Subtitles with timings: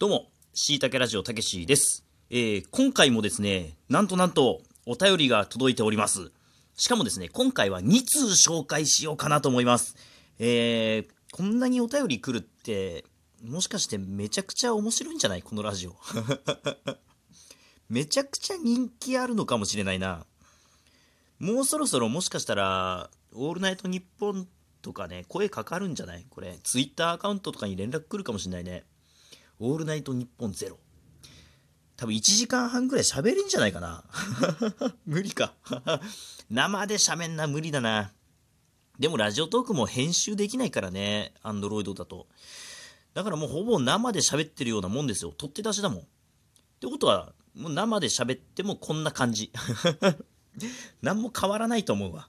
[0.00, 2.04] どうも、しいたけラジオたけしです。
[2.30, 6.30] えー、今回もですね、なんとなんと、お便りが届いております。
[6.76, 9.96] しかもですね、今回は2通紹介しようかなと思います。
[10.38, 13.06] えー、こんなにお便り来るって、
[13.44, 15.42] もしかしてめちゃくちゃ面白いんじゃない？
[15.42, 15.96] このラジオ。
[17.90, 20.24] めちゃくちゃ人気あるのかもしれないな。
[21.40, 24.46] もうそろそろもしかしたら、オールナイトニッポン
[24.80, 26.24] とかね、声かかるんじゃない？
[26.30, 28.84] これ、ツイッターアカウントとかに連絡来るかもしれないね。
[29.60, 30.78] オールナイトニッポンゼロ。
[31.96, 34.04] 多分1時間半ぐらい喋れんじゃないかな。
[35.04, 35.54] 無理か。
[36.48, 38.12] 生で喋んな、無理だな。
[38.98, 42.28] でもラジオトークも編集できないからね、アンドロイドだと。
[43.14, 45.32] だからもうほぼ生で喋ってるようなもんですよ。
[45.32, 45.98] 取って出しだもん。
[46.00, 46.04] っ
[46.80, 49.50] てことは、もう生で喋ってもこんな感じ。
[51.02, 52.28] 何も変わらないと思うわ。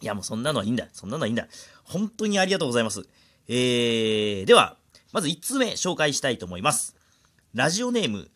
[0.00, 0.88] いやもうそんなのはいいんだ。
[0.94, 1.46] そんなのはいいんだ。
[1.84, 3.06] 本当にありがとうございます。
[3.48, 4.78] えー、では、
[5.12, 6.94] まず1通目紹介したいと思います。
[7.52, 8.30] ラジオネーム、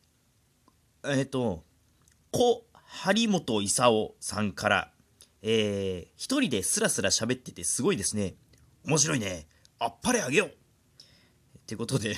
[1.07, 1.63] えっ、と、
[2.33, 4.91] 小張本勲さんから、
[5.43, 8.35] えー、一人でスラスラ喋っててすごいですね。
[8.85, 9.47] 面白いね。
[9.79, 10.53] あっぱれあげようっ
[11.67, 12.17] てことで、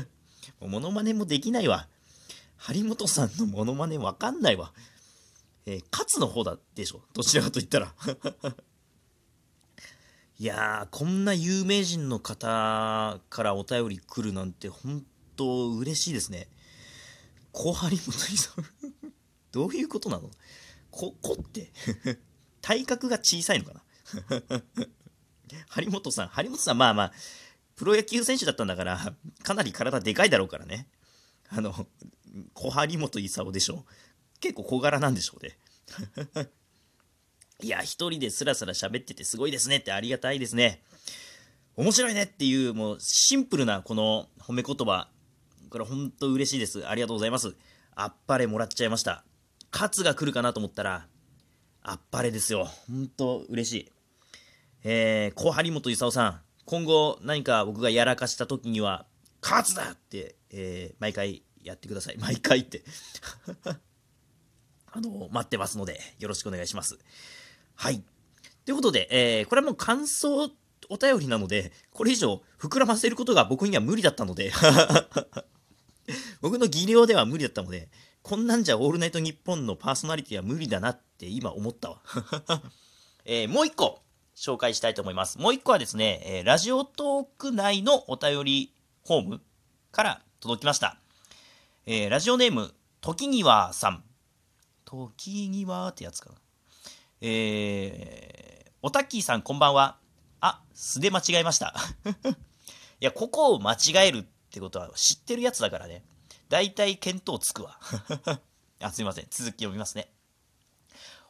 [0.60, 1.88] もうモノマネもできないわ。
[2.56, 4.72] 張本さんのモノマネわかんないわ。
[5.66, 7.02] えー、勝の方だでしょ。
[7.12, 7.94] どちらかと言ったら。
[10.40, 15.04] いやー、こんな有名人の方からお便り来るなんて本
[15.36, 16.48] 当嬉しいですね。
[17.52, 18.64] 小張本さん
[19.52, 20.30] どういうことなの？
[20.90, 21.70] こ、こって
[22.62, 23.82] 体格が小さいのかな？
[25.68, 27.12] 張本さん、張本さん、まあまあ、
[27.76, 30.88] プロ野球選手だったんだから、かなり体でかいだろうからね。
[31.50, 31.86] あの、
[32.54, 33.84] 小張本勲でしょ。
[34.40, 35.58] 結構小柄なんでしょうね。
[37.62, 40.82] いや、一人でスラスラ喋っててすごいですねってありがたいですね。
[41.76, 45.08] 面白いねっていう、もうシンプルなこの褒め言葉。
[45.70, 46.86] これ本当嬉しいです。
[46.86, 47.54] ありがとうございます。
[47.94, 49.24] あっぱれもらっちゃいました。
[49.72, 51.06] 勝つが来るかなと思ったら、
[51.82, 52.64] あっぱれですよ。
[52.88, 53.92] 本当嬉しい。
[54.84, 59.06] えー、小張本勲さん、今後何か僕がやらかした時には、
[59.42, 62.18] 勝つだって、えー、毎回やってください。
[62.18, 62.82] 毎回って。
[64.92, 66.98] あの、待ってますので、よろしくお願いします。
[67.80, 68.02] はい。
[68.66, 70.50] ということで、えー、これはもう感想
[70.90, 74.52] お便りなので、これ以上膨らませることが僕には無理だったので、
[76.42, 77.88] 僕の技量では無理だったので、
[78.20, 82.02] こんなんじゃオールナイトニッポンのパーソナリティは無理だなって今思ったわ。
[83.24, 84.02] えー、もう一個
[84.36, 85.38] 紹介したいと思います。
[85.38, 88.74] もう一個はですね、えー、ラジオトーク内のお便り
[89.06, 89.40] フォーム
[89.90, 90.98] から届きました。
[91.86, 94.04] えー、ラジオネーム、時にはさん。
[94.84, 96.39] 時にはってやつかな。
[97.22, 99.98] えー、おたっきーさんこんばんは。
[100.40, 101.74] あ、素で間違えました。
[103.00, 106.02] いや、ここを間違えるってことは知ってるやつだからね。
[106.48, 107.78] だいたい見当つくわ。
[108.80, 109.26] あ、すいません。
[109.30, 110.10] 続き読みますね。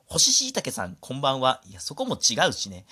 [0.07, 1.61] 星しいたけさん、こんばんは。
[1.67, 2.87] いや、そこも違うしね。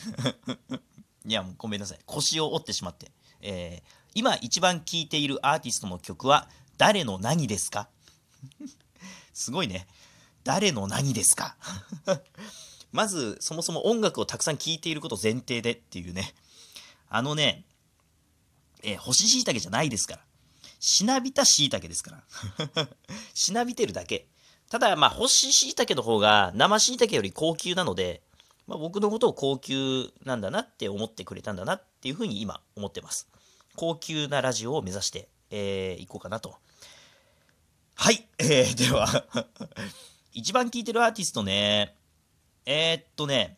[1.25, 2.01] いや、もうごめんなさい。
[2.05, 3.13] 腰を折ってしまって。
[3.41, 7.89] えー、今一番聴いているアーティストの曲は誰の何ですか？
[9.33, 9.87] すごいね。
[10.43, 11.57] 誰の何ですか？
[12.93, 16.35] まず、そもそも音楽をたくさん聴いていること前提でっていうね。
[17.09, 17.65] あのね、
[18.83, 20.21] えー、干し椎茸じゃないですから。
[20.81, 22.23] しなびた椎茸ですか
[22.77, 22.89] ら。
[23.35, 24.29] しなびてるだけ。
[24.71, 28.23] ただ、まあ、干し椎茸の方が生椎茸より高級なので、
[28.67, 33.29] まあ、僕のことを高級なんだなって思ってくれたんだなっていうふうに今思ってます。
[33.77, 36.57] 高級なラジオを目指して、えー、いこうかなと。
[37.95, 39.25] はい、えー、では
[40.33, 41.97] 一番聴いてるアーティストね、
[42.71, 43.57] えー、っとね、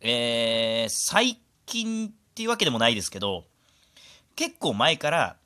[0.00, 3.46] えー、最近っていうわけでもないですけど、
[4.36, 5.36] 結構前から、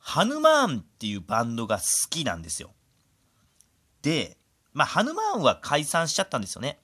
[0.00, 2.72] ハヌマーンっていうバンドが好きなんですよ。
[4.02, 4.36] で、
[4.72, 6.80] まあ、ハヌマーンは解散しちゃったんですよね。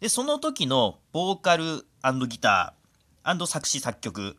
[0.00, 1.86] で、その時のボーカル
[2.28, 4.36] ギター作詞作曲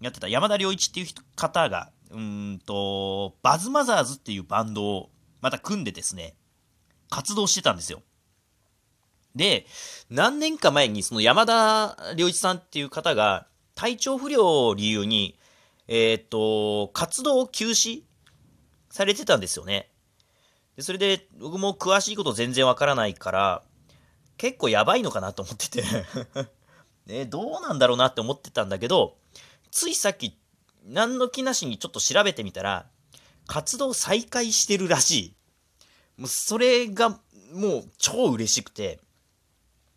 [0.00, 5.10] やってた山田良一っていう方が、うんと、バズマザーズっていうバンドを
[5.40, 6.34] また組んでですね、
[7.10, 8.02] 活動してたんですよ。
[9.34, 9.66] で、
[10.10, 15.38] 何年か前にその山田良一さんっていう方が体調不良を理由に、
[15.88, 18.02] えっ、と、活動を休止
[18.90, 19.90] されてたんですよね。
[20.76, 23.62] でそれで僕も詳しいこと全然わからないから、
[24.36, 25.82] 結構やばいのかなと思ってて
[27.06, 29.16] ね、どうなんだろうなって思ってたんだけど、
[29.70, 30.38] ついさっき、
[30.84, 32.86] 何の気なしにちょっと調べてみたら、
[33.46, 35.34] 活動再開してるらしい。
[36.16, 37.20] もうそれが
[37.52, 39.00] もう超嬉しくて。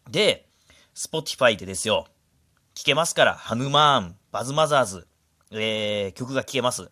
[0.10, 0.48] で、
[0.96, 2.08] Spotify でですよ。
[2.76, 5.08] 聴けますから、ハヌマーン、バズマザーズ、
[5.52, 6.90] えー、曲が聴けます。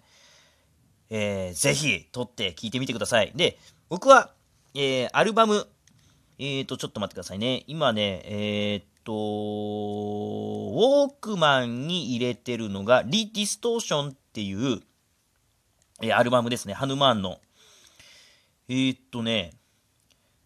[1.09, 3.31] えー、ぜひ撮って聞いてみてください。
[3.35, 3.59] で、
[3.89, 4.33] 僕は、
[4.73, 5.67] えー、アルバム、
[6.39, 7.63] えーと、ちょっと待ってくださいね。
[7.67, 14.79] 今ね、えーと、ウォークマンに入れてるのが、リ・ディストーションっていう、
[16.01, 16.73] えー、アルバムですね。
[16.73, 17.39] ハヌマーンの。
[18.69, 19.53] えー、っとね、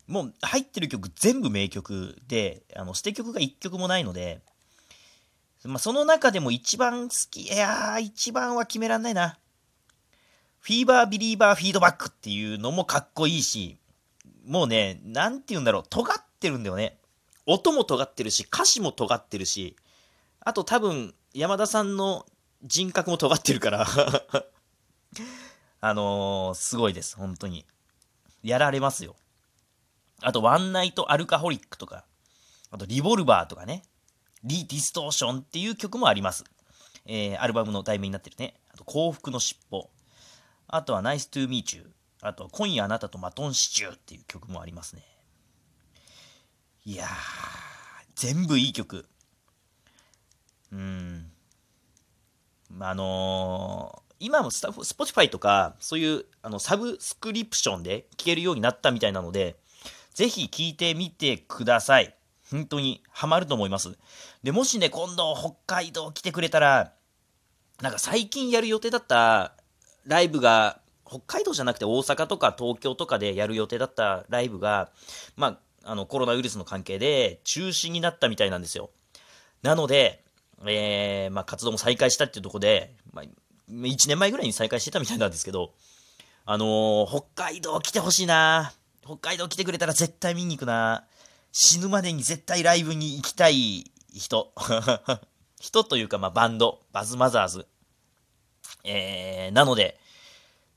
[0.07, 4.42] もう入ってる曲全部名曲で、あの、捨て曲が1曲もないので、
[5.63, 9.40] まあ、その中でも一番好き、いやー、一番は決めらんないな。
[10.60, 13.78] フィーバービリーバーフィードバックっていうのもかっこいいし、
[14.48, 16.98] もうね、なんて言うんだろう、尖ってるんだよね。
[17.48, 19.75] 音も尖ってるし、歌詞も尖ってるし、
[20.40, 22.25] あと多分、山田さんの
[22.63, 23.86] 人格も尖ってるから
[25.81, 27.66] あのー、すごいです、本当に。
[28.44, 29.16] やられますよ。
[30.22, 32.06] あと、ワンナイトアルカホリックとか、
[32.72, 33.84] あと、リボルバーとかね、
[34.44, 36.44] Re Distortion っていう曲もあります。
[37.06, 38.56] えー、アルバムの題名になってるね。
[38.74, 39.90] あと、幸福の尻尾。
[40.68, 41.88] あとは、 Nice to meet you。
[42.22, 45.04] あと、今夜あなたとマトンシチューっていう曲もありますね。
[46.86, 47.10] いやー、
[48.16, 49.08] 全部いい曲。
[50.72, 51.32] うん。
[52.80, 59.58] あのー、今もスタッフ、 Spotify とか、そういうあのサブスクリプションで聴けるようになったみたいなので、
[60.16, 62.16] ぜひ聴いてみてください。
[62.50, 63.98] 本当にハマると思います。
[64.44, 66.94] で、もしね、今度北海道来てくれたら、
[67.82, 69.54] なんか最近やる予定だった
[70.06, 74.90] ライブが、北海道じゃなくて大阪とか東京とかでやる予定だったライブが、
[75.36, 78.90] まあ、あのコロナウイルスの関係で中止になったみたいなんですよ。
[79.62, 80.24] なので、
[80.66, 83.26] えー、まあ、活動も再開したっていうとこで、まあ、
[83.70, 85.74] 1年前ぐらいに再開してたみたいなんですけど、
[86.46, 88.74] あのー、北海道来てほしいな
[89.06, 91.06] 北海道来てくれたら絶対見に行くな
[91.52, 94.52] 死ぬまでに絶対ライブに行きたい人。
[95.62, 97.68] 人というか、まあ、バンド、バズマザーズ。
[98.84, 100.00] えー、なので、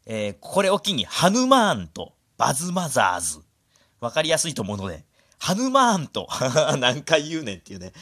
[0.06, 3.40] えー、これを機に、ハヌマーンとバズマザーズ。
[3.98, 5.04] わかりやすいと思うので、
[5.38, 6.28] ハヌマーンと
[6.78, 7.92] 何回言うねんっていうね。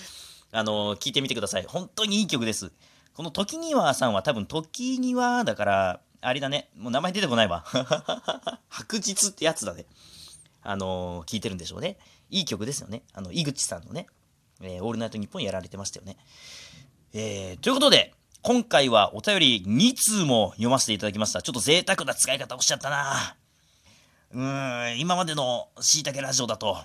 [0.53, 1.65] あのー、聞いてみてください。
[1.67, 2.73] 本当にいい曲です。
[3.15, 6.69] この時にはさんは多分時にはだから、あれだね。
[6.77, 7.65] もう名前出てこないわ。
[8.69, 9.87] 白日ってやつだね。
[10.69, 11.97] あのー、聞いてるんでしょうね。
[12.29, 13.03] いい曲ですよね。
[13.15, 14.07] あの、井口さんのね、
[14.61, 16.17] えー、オールナイトニッポンやられてましたよね。
[17.15, 21.43] えー、ということで、今回はお便り2通も読ませていただきました。
[21.43, 23.37] ちょっと贅沢な使い方をしちゃったな
[24.33, 26.79] うーん、今までのしいたけラジオだと、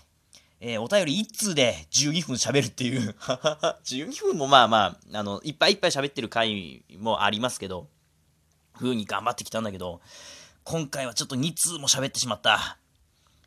[0.59, 3.15] えー、お便り1通で12分喋るっていう
[3.83, 7.87] 12分もまあまあ、あの、いっぱいいっぱい喋ってる回もありますけど、
[8.73, 10.01] 風に頑張ってきたんだけど、
[10.63, 12.77] 今回はちょっと2通も喋ってしまった。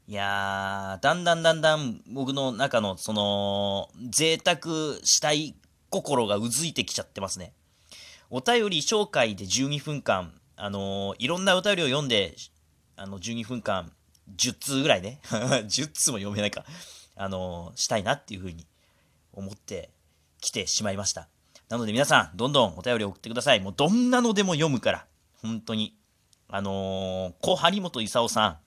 [0.06, 5.54] いやー、だんだんだんだん僕の中のその、贅沢したい
[5.88, 7.54] 心がうずいてきちゃってますね。
[8.28, 12.36] お便り紹介で12分間、あのー、いろんなお便りを読んで、
[12.96, 13.90] あの、12分間、
[14.36, 16.66] 10通ぐらいね、 10通も読めないか、
[17.16, 18.66] あのー、したいなっていうふうに
[19.32, 19.90] 思って
[20.40, 21.28] きてしまいました。
[21.70, 23.60] なので皆さん、どんどんお便り送ってください。
[23.60, 25.06] もうどんなのでも読むから、
[25.40, 25.96] 本当に。
[26.48, 28.58] あのー、小張本勲さん、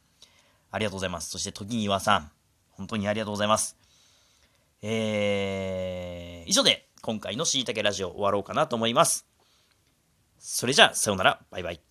[0.72, 1.30] ありがとうございます。
[1.30, 2.32] そして、時に岩さん、
[2.72, 3.78] 本当にありがとうございます。
[4.82, 9.26] えー、以上で、今回のしいたけラジオ終わろうかなと思います。
[10.40, 11.82] それじゃあ、さようなら、バイバイ。